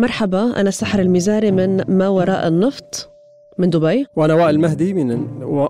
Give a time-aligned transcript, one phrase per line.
[0.00, 3.10] مرحبا أنا سحر المزاري من ما وراء النفط
[3.58, 4.06] من دبي.
[4.16, 5.06] وأنا وائل المهدي من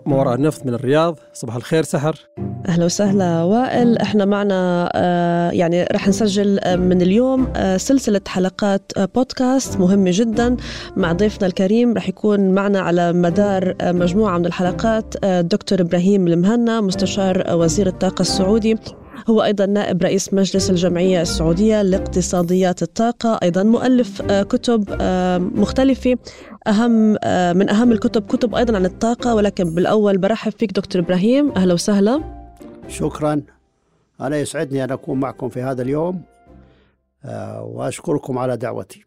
[0.06, 1.18] ما وراء النفط من الرياض.
[1.32, 2.28] صباح الخير سحر.
[2.68, 3.98] أهلا وسهلا وائل.
[3.98, 10.10] إحنا معنا آه يعني رح نسجل آه من اليوم آه سلسلة حلقات آه بودكاست مهمة
[10.14, 10.56] جدا
[10.96, 11.94] مع ضيفنا الكريم.
[11.94, 18.76] رح يكون معنا على مدار مجموعة من الحلقات دكتور إبراهيم المهنا مستشار وزير الطاقة السعودي.
[19.30, 25.02] هو أيضا نائب رئيس مجلس الجمعية السعودية لاقتصاديات الطاقة أيضا مؤلف كتب
[25.54, 26.16] مختلفة.
[26.66, 27.10] أهم
[27.56, 31.52] من أهم الكتب كتب أيضا عن الطاقة ولكن بالأول برحب فيك دكتور إبراهيم.
[31.52, 32.22] أهلا وسهلا.
[32.88, 33.42] شكرا.
[34.20, 36.22] أنا يسعدني أن أكون معكم في هذا اليوم
[37.60, 39.02] وأشكركم على دعوتي.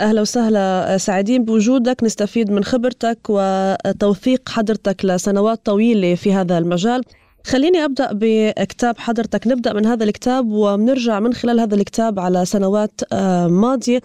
[0.00, 2.04] أهلا وسهلا سعيدين بوجودك.
[2.04, 7.02] نستفيد من خبرتك وتوثيق حضرتك لسنوات طويلة في هذا المجال.
[7.46, 9.46] خليني أبدأ بكتاب حضرتك.
[9.46, 13.00] نبدأ من هذا الكتاب وبنرجع من خلال هذا الكتاب على سنوات
[13.48, 14.00] ماضية.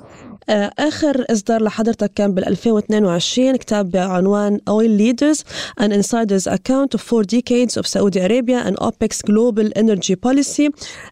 [0.80, 5.40] آخر إصدار لحضرتك كان بال 2022 كتاب بعنوان Oil Leaders
[5.84, 10.70] and Insiders Account of Four Decades of Saudi Arabia and OPEC's Global Energy Policy.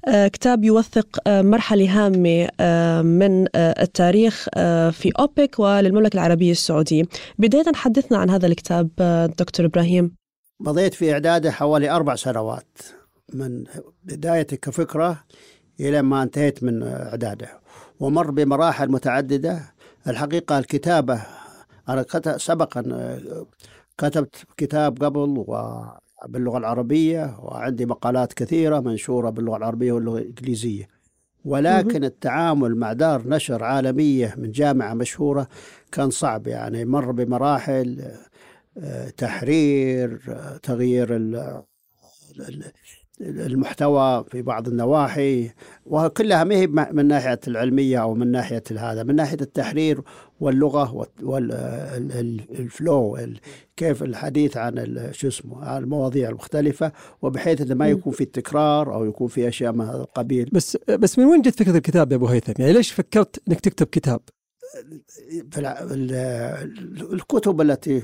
[0.09, 2.49] كتاب يوثق مرحلة هامة
[3.02, 4.49] من التاريخ
[4.91, 7.03] في أوبك وللمملكة العربية السعودية.
[7.39, 8.89] بداية حدثنا عن هذا الكتاب
[9.39, 10.19] دكتور إبراهيم.
[10.59, 12.77] مضيت في إعداده حوالي أربع سنوات
[13.33, 13.63] من
[14.03, 15.23] بدايته كفكرة
[15.79, 17.59] إلى ما انتهيت من إعداده.
[17.99, 19.61] ومر بمراحل متعددة.
[20.07, 21.21] الحقيقة الكتابة
[21.89, 22.05] أنا
[22.37, 22.83] سبقا
[23.97, 25.45] كتبت كتاب قبل
[26.27, 30.87] باللغة العربية وعندي مقالات كثيرة منشورة باللغة العربية واللغة الإنجليزية.
[31.45, 35.47] ولكن التعامل مع دار نشر عالمية من جامعة مشهورة
[35.91, 36.47] كان صعب.
[36.47, 38.11] يعني مر بمراحل
[39.17, 40.19] تحرير
[40.63, 41.16] تغيير
[43.21, 45.49] المحتوى في بعض النواحي
[45.86, 50.02] وكلها ما هي من ناحية العلمية أو من ناحية هذا من ناحية التحرير
[50.39, 53.17] واللغة والفلو
[53.77, 59.27] كيف الحديث عن شو اسمه المواضيع المختلفة وبحيث انه ما يكون في تكرار أو يكون
[59.27, 62.54] في أشياء من هذا القبيل بس بس من وين جت فكرة الكتاب يا أبو هيثم؟
[62.59, 64.21] يعني ليش فكرت إنك تكتب كتاب؟
[67.14, 68.04] الكتب التي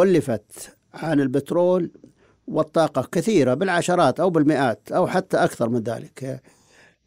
[0.00, 1.90] ألفت عن البترول
[2.46, 6.42] والطاقة كثيرة بالعشرات أو بالمئات أو حتى أكثر من ذلك.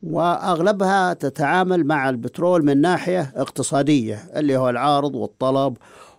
[0.04, 5.78] وأغلبها تتعامل مع البترول من ناحية اقتصادية اللي هو العارض والطلب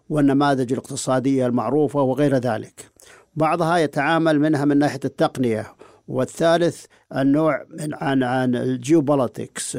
[0.09, 2.91] والنماذج الاقتصادية المعروفة وغير ذلك.
[3.37, 5.67] بعضها يتعامل منها من ناحية التقنية
[6.11, 6.85] والثالث
[7.17, 9.79] النوع من عن عن الجيوبوليتكس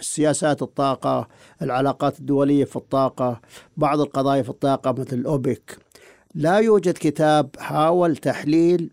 [0.00, 1.28] سياسات الطاقة
[1.62, 3.40] العلاقات الدولية في الطاقة
[3.76, 5.78] بعض القضايا في الطاقة مثل الأوبك
[6.34, 8.90] لا يوجد كتاب حاول تحليل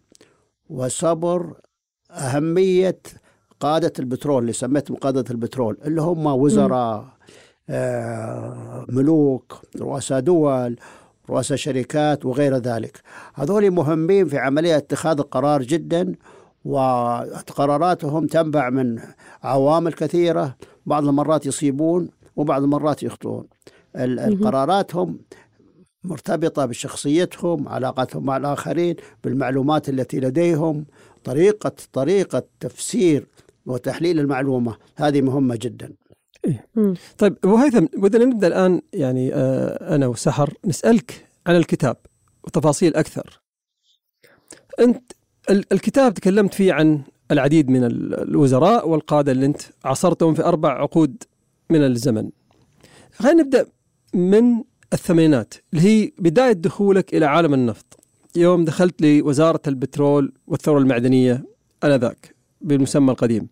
[0.70, 1.54] وصبر
[2.12, 3.00] أهمية
[3.60, 7.06] قادة البترول اللي سميتهم قادة البترول اللي هم وزراء
[7.70, 10.76] آه ملوك رؤساء دول
[11.30, 13.02] رؤساء شركات وغير ذلك.
[13.34, 16.16] هذول مهمين في عملية اتخاذ القرار جدا
[16.66, 19.00] وقراراتهم تنبع من
[19.44, 20.56] عوامل كثيرة.
[20.86, 23.48] بعض المرات يصيبون وبعض المرات يخطئون.
[23.96, 25.20] القراراتهم
[26.04, 30.86] مرتبطة بشخصيتهم علاقتهم مع الآخرين بالمعلومات التي لديهم
[31.24, 33.28] طريقة طريقة تفسير
[33.66, 34.78] وتحليل المعلومة.
[34.96, 35.94] هذه مهمة جدا.
[36.46, 36.68] إيه.
[37.18, 41.98] طيب أبو هيثم بدنا نبدأ الآن يعني آه أنا وسحر نسألك عن الكتاب
[42.44, 43.42] وتفاصيل أكثر.
[44.80, 45.12] أنت
[45.50, 51.24] الكتاب تكلمت فيه عن العديد من الوزراء والقادة اللي أنت عاصرتهم في أربع عقود
[51.70, 52.30] من الزمن.
[53.14, 53.66] خلينا نبدأ
[54.14, 58.00] من الثمانينات اللي هي بداية دخولك إلى عالم النفط.
[58.36, 61.46] يوم دخلت لوزارة البترول والثورة المعدنية
[61.84, 63.48] آنذاك بالمسمى القديم.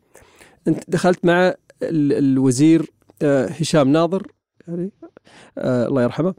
[0.68, 1.54] أنت دخلت مع
[1.84, 2.92] الوزير
[3.24, 4.28] هشام ناظر
[4.68, 4.92] يعني
[5.58, 6.36] الله يرحمه.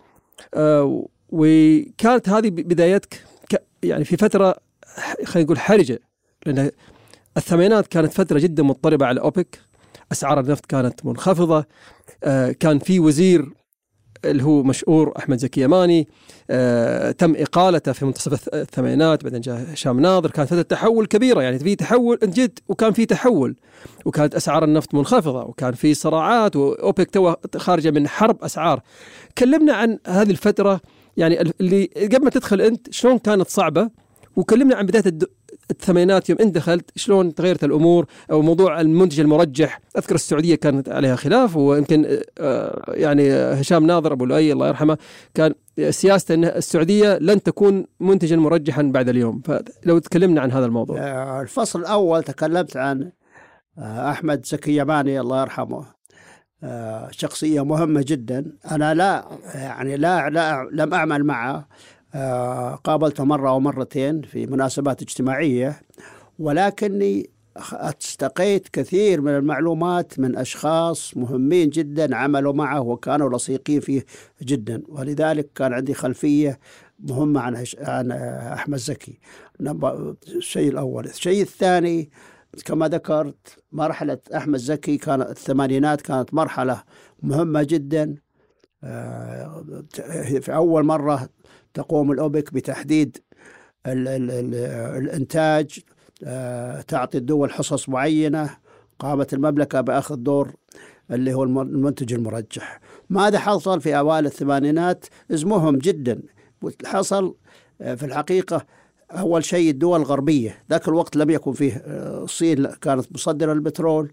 [1.29, 3.25] وكانت هذه بدايتك
[3.83, 4.55] يعني في فترة
[5.25, 6.01] خلينا نقول حرجة
[6.47, 6.71] لأن
[7.37, 9.61] الثمانينات كانت فترة جدا مضطربة على أوبك
[10.13, 11.65] أسعار النفط كانت منخفضة
[12.61, 13.53] كان في وزير
[14.25, 16.09] اللي هو مشهور أحمد زكي يماني
[16.51, 21.59] آه تم إقالته في منتصف الثمانينات بعدين جاء هشام ناظر كانت فترة تحول كبيرة يعني
[21.59, 23.57] في تحول جيت وكان في تحول
[24.05, 28.83] وكانت أسعار النفط منخفضة وكان في صراعات وأوبك تو خارجة من حرب أسعار.
[29.39, 30.81] كلمنا عن هذه الفترة
[31.17, 33.91] يعني اللي قبل ما تدخل أنت شلون كانت صعبة
[34.37, 35.19] وكلمنا عن بداية
[35.71, 39.81] الثمانينات يوم انت دخلت شلون تغيرت الأمور؟ أو موضوع المنتج المرجح.
[39.99, 42.21] أذكر السعودية كانت عليها خلاف ويمكن
[42.89, 44.99] يعني هشام ناظر أبو لؤي الله يرحمه
[45.35, 45.55] كان
[45.91, 49.43] سياسته ان السعودية لن تكون منتجا مرجحا بعد اليوم.
[49.45, 50.99] فلو تكلمنا عن هذا الموضوع.
[51.43, 53.13] الفصل الأول تكلمت عن
[53.79, 56.03] أحمد زكي يماني الله يرحمه.
[56.65, 58.53] آه، شخصية مهمة جدا.
[58.71, 59.25] أنا لا
[59.55, 61.55] يعني لا, لا لم أعمل معه.
[61.55, 61.67] آه،
[62.85, 65.81] قابلته مرة أو مرتين في مناسبات اجتماعية
[66.39, 67.31] ولكني
[67.73, 74.05] استقيت كثير من المعلومات من أشخاص مهمين جدا عملوا معه وكانوا لصيقين فيه
[74.43, 74.83] جدا.
[74.89, 76.59] ولذلك كان عندي خلفية
[77.01, 78.13] مهمة عن عن
[78.53, 79.19] أحمد زكي.
[80.29, 81.05] الشيء الأول.
[81.05, 82.11] الشيء الثاني
[82.65, 86.83] كما ذكرت مرحلة أحمد زكي كانت الثمانينات كانت مرحلة
[87.23, 88.15] مهمة جدا.
[88.85, 89.65] آه،
[90.41, 91.29] في أول مرة
[91.75, 93.19] تقوم الأوبك بتحديد
[93.87, 94.55] ال ال ال
[95.03, 95.81] الإنتاج
[96.25, 98.51] آه، تعطي الدول حصص معينة
[98.99, 100.55] قامت المملكة بأخذ دور
[101.11, 102.81] اللي هو المنتج المرجح.
[103.11, 106.23] ماذا حصل في أوائل الثمانينات؟ اسمهم جدا.
[106.85, 107.35] حصل
[107.81, 108.67] آه، في الحقيقة
[109.11, 110.65] أول شيء الدول الغربية.
[110.71, 114.13] ذاك الوقت لم يكن فيه آه، الصين كانت مصدرة البترول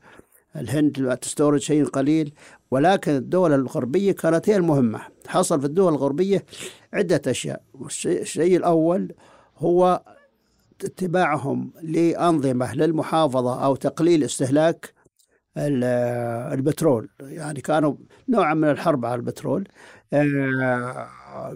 [0.55, 2.33] الهند تستورد شيء قليل.
[2.71, 5.01] ولكن الدول الغربية كانت هي المهمة.
[5.27, 6.45] حصل في الدول الغربية
[6.93, 7.61] عدة أشياء.
[8.05, 9.13] الشيء الأول
[9.57, 10.03] هو
[10.83, 14.93] اتباعهم لأنظمة للمحافظة أو تقليل استهلاك
[15.57, 17.09] البترول.
[17.19, 17.95] يعني كانوا
[18.29, 19.67] نوعا من الحرب على البترول.
[20.13, 21.09] آه،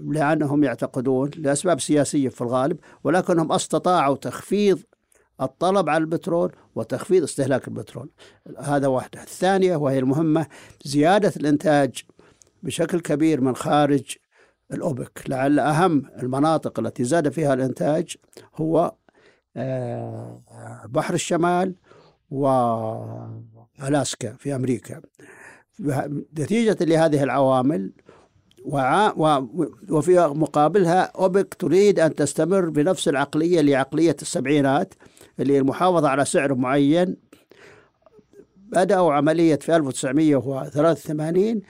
[0.06, 4.80] لأنهم يعتقدون لأسباب سياسية في الغالب ولكنهم استطاعوا تخفيض
[5.46, 8.10] الطلب على البترول وتخفيض استهلاك البترول.
[8.60, 9.22] هذا واحدة.
[9.22, 10.48] الثانية وهي المهمة
[10.84, 12.04] زيادة الإنتاج
[12.64, 14.16] بشكل كبير من خارج
[14.74, 15.24] الأوبك.
[15.28, 18.16] لعل أهم المناطق التي زاد فيها الإنتاج
[18.56, 18.94] هو
[19.58, 20.42] آه،
[20.86, 21.76] بحر الشمال
[22.32, 25.02] وألاسكا في أمريكا.
[26.40, 27.92] نتيجة لهذه العوامل
[29.90, 34.94] وفي مقابلها أوبك تريد أن تستمر بنفس العقلية لعقلية السبعينات
[35.40, 37.16] اللي المحافظة على سعر معين.
[38.56, 41.62] بدأوا عملية في 1983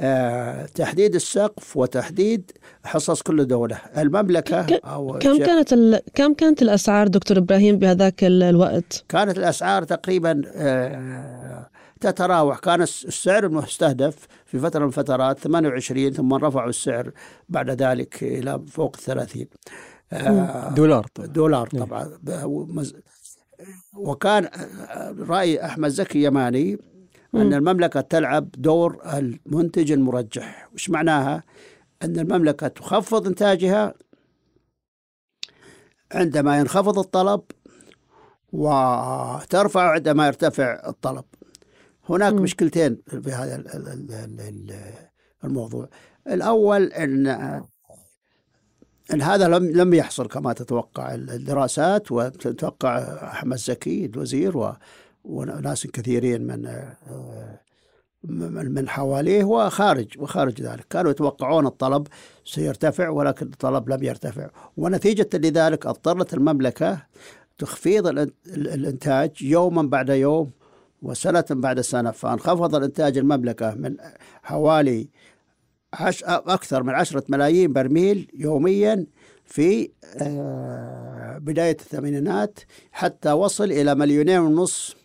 [0.00, 2.50] آه، تحديد السقف وتحديد
[2.84, 3.80] حصص كل دولة.
[3.98, 6.00] المملكة أو كم كانت ال...
[6.14, 12.58] كم كانت الأسعار دكتور إبراهيم بهذاك الوقت؟ كانت الأسعار تقريبا آه، تتراوح.
[12.58, 14.16] كان السعر المستهدف
[14.46, 17.10] في فترة من الفترات 28 ثم رفعوا السعر
[17.48, 19.46] بعد ذلك إلى فوق 30 آه،
[20.76, 21.26] دولار طبعا.
[21.26, 22.18] دولار طبعا.
[23.96, 24.48] وكان
[25.18, 26.78] رأي أحمد زكي يماني
[27.34, 30.68] أن المملكة تلعب دور المنتج المرجح.
[30.74, 31.42] وش معناها؟
[32.02, 33.94] أن المملكة تخفض إنتاجها
[36.12, 37.40] عندما ينخفض الطلب
[38.52, 41.24] وترفع عندما يرتفع الطلب.
[42.08, 42.42] هناك م.
[42.42, 43.64] مشكلتين في هذا
[45.44, 45.88] الموضوع.
[46.26, 47.64] الأول أن أن
[49.10, 51.14] هذا لم لم يحصل كما تتوقع.
[51.14, 54.74] الدراسات وتتوقع أحمد زكي الوزير
[55.24, 56.84] وناس كثيرين من
[58.74, 60.86] من حواليه وخارج وخارج ذلك.
[60.90, 62.06] كانوا يتوقعون الطلب
[62.44, 64.48] سيرتفع ولكن الطلب لم يرتفع.
[64.76, 67.02] ونتيجة لذلك اضطرت المملكة
[67.58, 68.06] تخفيض
[68.46, 70.50] الإنتاج يوما بعد يوم
[71.02, 72.10] وسنة بعد سنة.
[72.10, 73.96] فانخفض الإنتاج المملكة من
[74.42, 75.08] حوالي
[76.24, 79.06] أكثر من عشرة ملايين برميل يوميا
[79.44, 79.90] في
[80.20, 82.58] آه، بداية الثمانينات
[82.92, 84.96] حتى وصل إلى مليونين ونص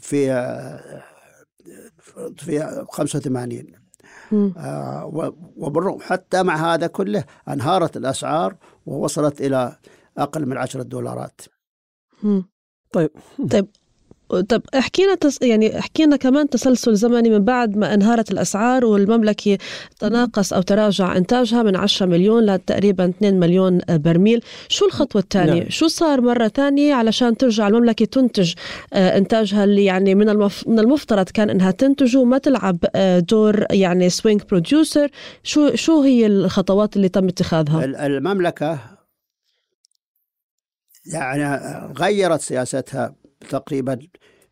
[0.00, 1.04] في آه،
[2.36, 3.72] في 85
[4.56, 9.76] آه وبالرغم حتى مع هذا كله أنهارت الأسعار ووصلت إلى
[10.18, 11.40] أقل من 10 دولارات.
[12.92, 13.10] طيب
[13.50, 13.66] طيب.
[14.28, 15.42] طب احكي لنا تس...
[15.42, 19.58] يعني احكي لنا كمان تسلسل زمني من بعد ما انهارت الأسعار والمملكة
[19.98, 25.70] تناقص أو تراجع إنتاجها من 10 مليون لتقريبا 2 مليون برميل، شو الخطوة الثانية؟ نعم.
[25.70, 28.54] شو صار مرة ثانية علشان ترجع المملكة تنتج
[28.92, 30.68] آه، إنتاجها اللي يعني من المف...
[30.68, 35.08] من المفترض كان إنها تنتجه وما تلعب آه، دور يعني swing producer،
[35.42, 38.78] شو شو هي الخطوات اللي تم اتخاذها؟ المملكة
[41.12, 41.60] يعني
[41.98, 43.14] غيرت سياستها
[43.50, 43.98] تقريبا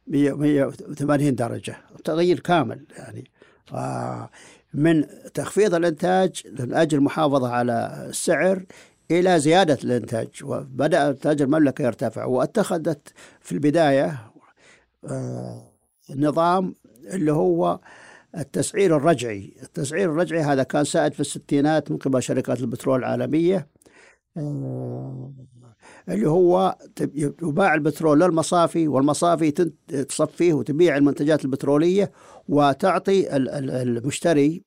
[0.06, 3.30] 180 درجة تغيير كامل يعني.
[3.72, 4.30] آه،
[4.74, 8.62] من تخفيض الإنتاج من أجل المحافظة على السعر
[9.10, 14.18] إلى زيادة الإنتاج وبدأ إنتاج المملكة يرتفع واتخذت في البداية
[15.04, 15.72] آه،
[16.10, 16.74] نظام
[17.04, 17.80] اللي هو
[18.36, 19.52] التسعير الرجعي.
[19.62, 23.66] التسعير الرجعي هذا كان سائد في الستينات من قبل شركات البترول العالمية.
[26.08, 26.76] اللي هو
[27.42, 29.50] يباع البترول للمصافي والمصافي
[30.08, 32.12] تصفيه وتبيع المنتجات البترولية
[32.48, 34.62] وتعطي المشتري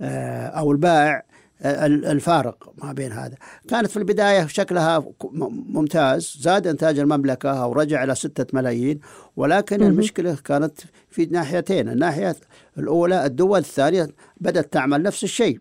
[0.00, 1.22] آه، أو البائع
[1.64, 3.34] الفارق ما بين هذا.
[3.68, 5.04] كانت في البداية شكلها
[5.50, 9.00] ممتاز زاد إنتاج المملكة أو رجع إلى ستة ملايين
[9.36, 10.78] ولكن م- المشكلة كانت
[11.08, 11.88] في ناحيتين.
[11.88, 12.36] الناحية
[12.78, 14.08] الأولى الدول الثانية
[14.40, 15.60] بدأت تعمل نفس الشيء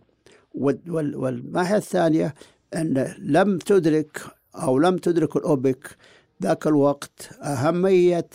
[0.55, 2.33] والناحية الثانية
[2.75, 4.21] أن لم تدرك
[4.55, 5.97] أو لم تدرك الأوبك
[6.43, 8.29] ذاك الوقت أهمية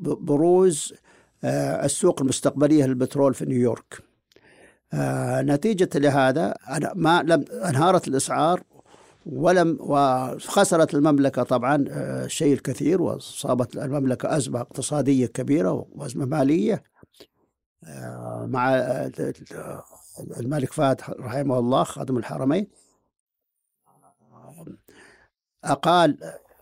[0.00, 0.94] بروز
[1.44, 4.02] آه، السوق المستقبلية للبترول في نيويورك.
[4.92, 6.54] آه، نتيجة لهذا
[6.94, 8.62] ما لم أنهارت الأسعار
[9.26, 16.82] ولم وخسرت المملكة طبعا آه، الكثير وصابت المملكة أزمة اقتصادية كبيرة وأزمة مالية.
[18.44, 18.74] مع
[20.40, 22.66] الملك فهد رحمه الله خادم الحرمين.
[25.64, 26.16] أقال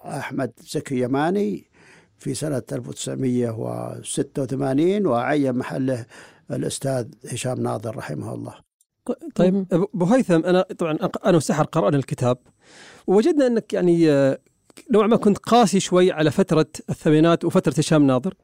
[0.04, 1.70] أحمد زكي يماني
[2.18, 6.06] في سنة 1986 وعين محله
[6.50, 8.54] الأستاذ هشام ناظر رحمه الله.
[9.34, 12.38] طيب أبو هيثم أنا طبعا أنا وسحر قرأنا الكتاب.
[13.06, 14.38] ووجدنا أنك يعني آه،
[14.90, 18.34] نوعا ما كنت قاسي شوي على فترة الثمانينات وفترة هشام ناظر.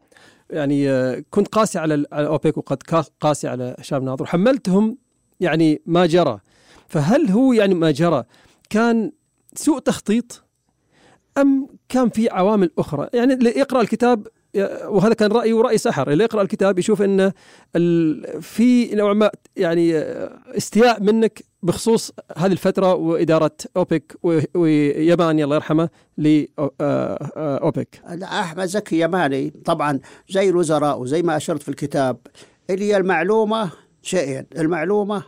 [0.50, 2.83] يعني آه، كنت قاسي على أوبك وقد
[3.21, 4.23] قاسي على هشام ناظر.
[4.23, 4.99] وحملتهم
[5.40, 6.40] يعني ما جرى.
[6.88, 8.25] فهل هو يعني ما جرى
[8.71, 9.12] كان
[9.54, 10.45] سوء تخطيط
[11.38, 14.26] أم كان في عوامل أخرى؟ يعني اللي يقرأ الكتاب
[14.87, 17.33] وهذا كان رأيي ورأي سحر اللي يقرأ الكتاب يشوف أنه
[18.40, 19.99] في نوع ما يعني
[20.57, 24.16] استياء منك بخصوص هذه الفترة وإدارة أوبك
[24.54, 25.88] ويماني الله يرحمه
[26.19, 29.50] لأوبك أحمد زكي يماني.
[29.50, 32.16] طبعا زي الوزراء وزي ما أشرت في الكتاب
[32.71, 33.71] اللي هي المعلومة
[34.02, 35.23] شيئين المعلومة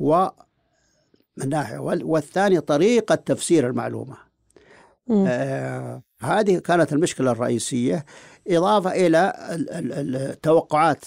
[0.00, 0.26] و
[1.36, 1.78] من ناحية.
[1.78, 4.16] والثاني طريقة تفسير المعلومة.
[5.10, 8.04] آه هذه كانت المشكلة الرئيسية.
[8.48, 9.32] إضافة إلى
[9.70, 11.04] التوقعات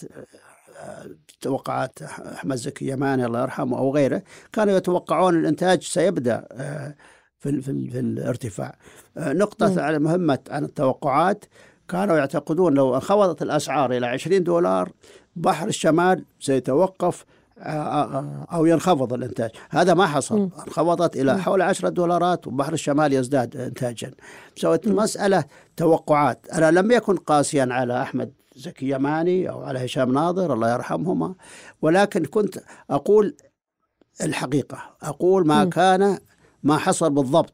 [1.42, 4.22] توقعات أحمد زكي يماني الله يرحمه أو غيره
[4.54, 6.96] كانوا يتوقعون الإنتاج سيبدأ آه،
[7.40, 8.76] في, في, في الارتفاع.
[9.18, 11.46] آه، نقطة على مهمة عن التوقعات
[11.88, 14.92] كانوا يعتقدون لو انخفضت الأسعار إلى 20 دولار
[15.36, 17.26] بحر الشمال سيتوقف
[17.62, 19.50] أو ينخفض الإنتاج.
[19.70, 20.36] هذا ما حصل.
[20.42, 24.12] انخفضت إلى حول 10 دولارات وبحر الشمال يزداد إنتاجا.
[24.56, 25.44] سوت المسألة
[25.78, 26.48] توقعات.
[26.54, 31.36] أنا لم يكن قاسيا على أحمد زكي يماني أو على هشام ناظر الله يرحمهما
[31.82, 32.60] ولكن كنت
[32.90, 33.36] أقول
[34.24, 34.78] الحقيقة.
[35.02, 36.18] أقول ما كان
[36.64, 37.54] ما حصل بالضبط.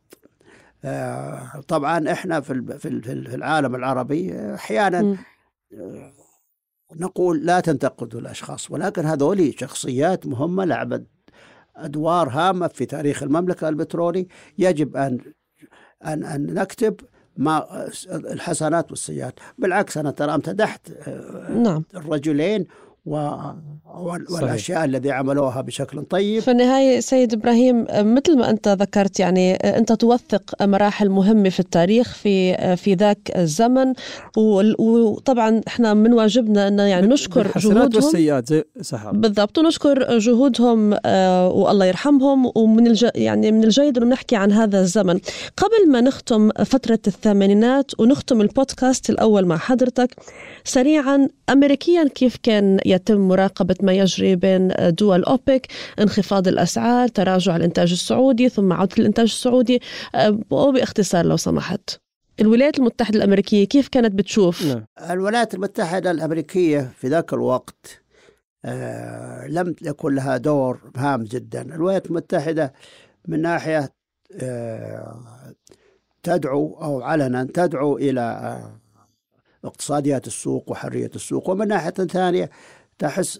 [0.85, 2.87] آه، طبعا إحنا في في
[3.35, 5.17] العالم العربي أحيانا
[6.95, 11.07] نقول لا تنتقدوا الأشخاص ولكن هذول شخصيات مهمة لعبت
[11.75, 15.19] أدوار هامة في تاريخ المملكة البترولي يجب أن
[16.05, 16.95] أن أن نكتب
[17.37, 21.83] ما الحسنات والسيئات بالعكس أنا ترى أمتدحت آه، نعم.
[21.95, 22.65] الرجلين
[23.05, 26.41] والأشياء الذي عملوها بشكل طيب.
[26.41, 32.13] في النهاية سيد إبراهيم مثل ما أنت ذكرت يعني أنت توثق مراحل مهمة في التاريخ
[32.13, 33.93] في في ذاك الزمن
[34.37, 37.95] وطبعا إحنا من واجبنا أن يعني نشكر جهودهم.
[37.95, 38.63] والسيئات زي
[39.11, 43.07] بالضبط ونشكر جهودهم آه، والله يرحمهم ومن الج...
[43.15, 45.19] يعني من الجيد أنه نحكي عن هذا الزمن.
[45.57, 50.15] قبل ما نختم فترة الثمانينات ونختم البودكاست الأول مع حضرتك
[50.63, 55.67] سريعا امريكيا كيف كان يتم مراقبة ما يجري بين دول أوبك
[55.99, 59.81] انخفاض الأسعار تراجع الإنتاج السعودي ثم عودة الإنتاج السعودي
[60.15, 61.89] أه، وباختصار لو سمحت
[62.39, 64.85] الولايات المتحدة الأمريكية كيف كانت بتشوف؟ نعم.
[65.11, 68.01] الولايات المتحدة الأمريكية في ذاك الوقت
[68.65, 72.73] آه لم يكن لها دور هام جدا الولايات المتحدة
[73.27, 73.93] من ناحية
[74.41, 75.53] آه
[76.23, 78.79] تدعو أو علنا تدعو إلى آه
[79.65, 82.49] اقتصاديات السوق وحرية السوق ومن ناحية ثانية
[83.03, 83.39] تحس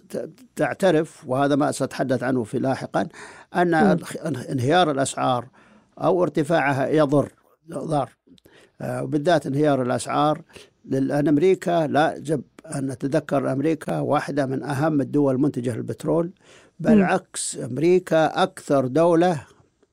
[0.56, 3.08] تعترف وهذا ما سأتحدث عنه في لاحقا
[3.54, 3.74] أن
[4.50, 5.48] انهيار الأسعار
[5.98, 7.32] أو ارتفاعها يضر
[7.70, 8.10] ضار.
[8.80, 10.42] آه، وبالذات انهيار الأسعار
[10.84, 12.42] لأن أمريكا لا يجب
[12.74, 16.30] أن نتذكر أمريكا واحدة من أهم الدول المنتجة للبترول
[16.80, 19.46] بالعكس أمريكا أكثر دولة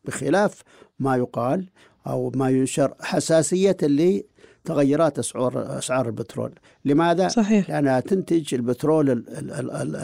[0.05, 0.61] بخلاف
[0.99, 1.69] ما يقال
[2.07, 4.25] أو ما ينشر حساسية اللي
[4.65, 6.53] تغيرات اسعار أسعار البترول،
[6.85, 9.25] لماذا؟ صحيح لأنها تنتج البترول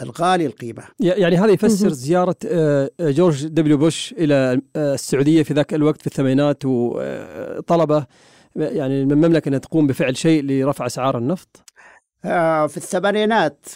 [0.02, 0.82] الغالي القيمة.
[1.00, 6.06] يعني هذا يفسر زيارة آه، جورج دبليو بوش إلى آه، السعودية في ذاك الوقت في
[6.06, 8.06] الثمانينات وطلبه
[8.56, 11.64] يعني من المملكة أنها تقوم بفعل شيء لرفع أسعار النفط.
[12.24, 13.66] آه، في الثمانينات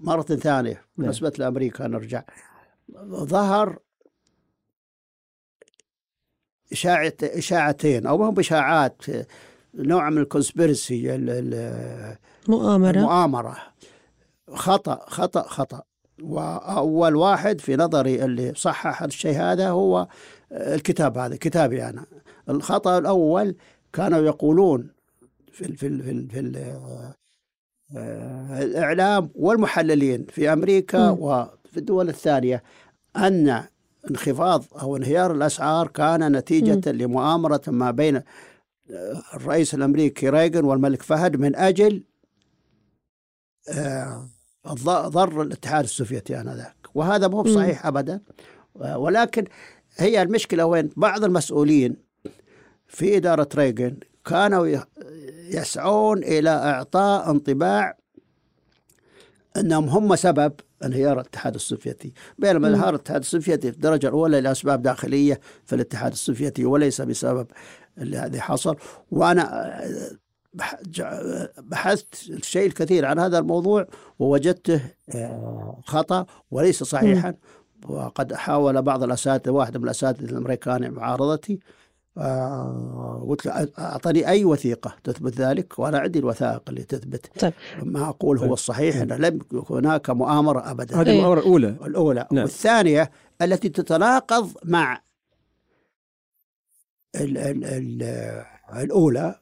[0.00, 0.82] مرة ثانية نعم.
[0.98, 2.22] بالنسبة لأمريكا نرجع
[3.06, 3.78] ظهر
[6.72, 9.02] إشاعة إشاعتين أو هم إشاعات
[9.78, 11.08] نوع من الكونسبيرسي
[12.48, 13.56] مؤامرة المؤامرة
[14.54, 15.82] خطأ خطأ خطأ
[16.22, 20.08] وأول واحد في نظري اللي صحح الشيء هذا هو
[20.52, 22.04] الكتاب هذا كتابي أنا
[22.48, 23.54] الخطأ الأول
[23.92, 24.90] كانوا يقولون
[25.52, 27.14] في ال في ال في, ال في ال
[28.62, 31.16] الإعلام والمحللين في أمريكا م.
[31.20, 32.62] وفي الدول الثانية
[33.16, 33.64] أن
[34.10, 36.96] انخفاض أو انهيار الأسعار كان نتيجة م.
[36.96, 38.22] لمؤامرة ما بين
[39.34, 42.04] الرئيس الأمريكي ريغن والملك فهد من أجل
[44.86, 46.76] ضر الاتحاد السوفيتي آنذاك.
[46.94, 48.20] وهذا مو صحيح أبدا.
[48.74, 49.44] ولكن
[49.96, 51.96] هي المشكلة وين؟ بعض المسؤولين
[52.88, 54.78] في إدارة ريغن كانوا
[55.50, 57.98] يسعون إلى إعطاء انطباع
[59.56, 60.52] أنهم هم سبب
[60.84, 62.12] انهيار الاتحاد السوفيتي.
[62.38, 67.46] بينما انهيار الاتحاد السوفيتي في الدرجة الأولى لأسباب داخلية في الاتحاد السوفيتي وليس بسبب
[68.00, 68.76] الذي حصل
[69.10, 69.74] وأنا
[71.58, 73.86] بحثت الشيء الكثير عن هذا الموضوع
[74.18, 74.80] ووجدته
[75.14, 77.34] آه، خطأ وليس صحيحا
[77.88, 81.60] وقد حاول بعض الأساتذة واحد من الأساتذة الأمريكان معارضتي
[82.18, 87.52] آه قلت له أعطني أي وثيقة تثبت ذلك وأنا عندي الوثائق اللي تثبت طيب.
[87.82, 88.52] ما أقول هو طيب.
[88.52, 92.44] الصحيح أن لم يكن هناك مؤامرة ابدا هذه المؤامره الاولى الأولى نعم.
[92.44, 93.10] والثانية
[93.42, 95.00] التي تتناقض مع
[97.16, 98.02] ال ال ال
[98.76, 99.34] الأولى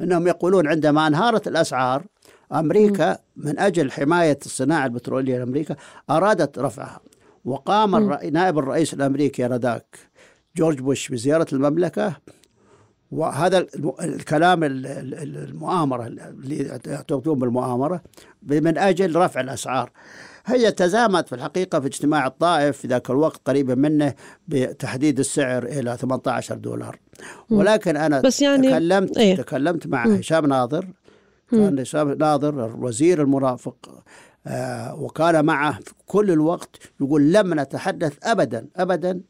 [0.00, 2.04] أنهم يقولون عندما انهارت الأسعار
[2.52, 5.76] أمريكا من أجل حماية الصناعة البترولية لأمريكا
[6.10, 7.00] أرادت رفعها.
[7.44, 9.98] وقام نائب الرئيس الأمريكي آنذاك
[10.56, 12.16] جورج بوش بزيارة المملكة
[13.10, 13.66] وهذا
[14.00, 18.02] الكلام المؤامرة اللي يعتقدون بالمؤامرة
[18.42, 19.90] من أجل رفع الأسعار.
[20.46, 24.14] هي تزامت في الحقيقة في اجتماع الطائف في ذاك الوقت قريبا منه
[24.48, 26.98] بتحديد السعر إلى 18 دولار.
[27.50, 30.14] ولكن أنا بس يعني تكلمت إيه؟ تكلمت مع م.
[30.14, 30.86] هشام ناظر.
[31.50, 34.02] كان هشام ناظر الوزير المرافق
[34.46, 39.20] آه وكان معه في كل الوقت يقول لم نتحدث أبدا أبدا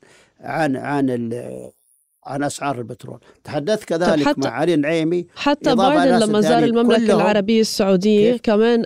[0.40, 1.30] عن عن
[2.28, 7.60] عن أسعار البترول تحدثت كذلك حتى مع علي النعيمي حتى بايدن لما زار المملكة العربية
[7.60, 8.84] السعودية كيف؟ كمان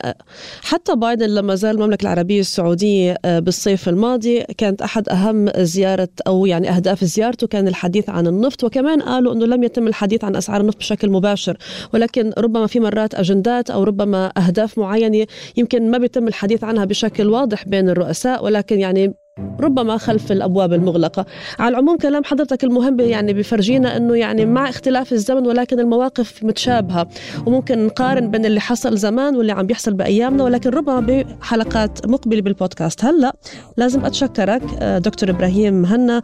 [0.62, 6.70] حتى بايدن لما زار المملكة العربية السعودية بالصيف الماضي كانت أحد أهم زيارة أو يعني
[6.70, 10.78] أهداف زيارته كان الحديث عن النفط وكمان قالوا إنه لم يتم الحديث عن أسعار النفط
[10.78, 11.56] بشكل مباشر
[11.94, 17.28] ولكن ربما في مرات أجندات أو ربما أهداف معينة يمكن ما بيتم الحديث عنها بشكل
[17.28, 19.14] واضح بين الرؤساء ولكن يعني
[19.60, 21.26] ربما خلف الأبواب المغلقة.
[21.58, 27.08] على العموم كلام حضرتك المهم يعني بفرجينا إنه يعني مع اختلاف الزمن ولكن المواقف متشابهة
[27.46, 33.04] وممكن نقارن بين اللي حصل زمان واللي عم بيحصل بأيامنا ولكن ربما بحلقات مقبلة بالبودكاست.
[33.04, 33.36] هلأ
[33.76, 36.22] لازم أتشكرك دكتور إبراهيم مهنا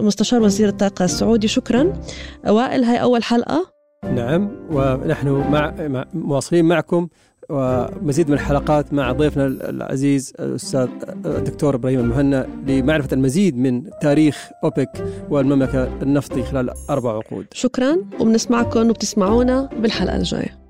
[0.00, 1.48] مستشار وزير الطاقة السعودي.
[1.48, 1.92] شكرا.
[2.48, 3.66] وائل هاي أول حلقة.
[4.14, 7.08] نعم ونحن مع مواصلين معكم
[7.48, 10.88] ومزيد من الحلقات مع ضيفنا العزيز الأستاذ
[11.26, 17.46] الدكتور إبراهيم المهنا لمعرفة المزيد من تاريخ أوبك والمملكة النفطي خلال أربع عقود.
[17.52, 20.65] شكرا وبنسمعكم وبتسمعونا بالحلقة الجاية.